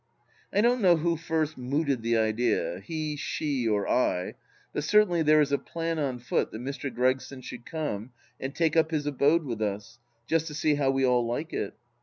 I 0.51 0.61
don't 0.61 0.81
know 0.81 0.95
who 0.97 1.15
first 1.15 1.59
mooted 1.59 2.01
the 2.01 2.17
idea, 2.17 2.79
he, 2.83 3.15
she, 3.15 3.67
or 3.67 3.87
I, 3.87 4.33
but 4.73 4.83
certainly 4.83 5.21
there 5.21 5.41
is 5.41 5.51
a 5.51 5.59
plan 5.59 5.99
on 5.99 6.17
foot 6.17 6.49
that 6.49 6.59
Mr. 6.63 6.91
Gregson 6.91 7.41
should 7.41 7.67
come 7.67 8.11
and 8.39 8.55
take 8.55 8.75
up 8.75 8.89
his 8.89 9.05
abode 9.05 9.43
with 9.45 9.61
us, 9.61 9.99
just 10.25 10.47
to 10.47 10.55
see 10.55 10.73
how 10.73 10.89
we 10.89 11.05
all 11.05 11.23
like 11.27 11.53
it. 11.53 11.75